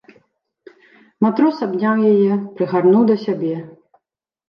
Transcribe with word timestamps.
Матрос 1.27 1.61
абняў 1.67 1.95
яе, 2.15 2.33
прыгарнуў 2.59 3.01
да 3.15 3.23
сябе. 3.29 3.55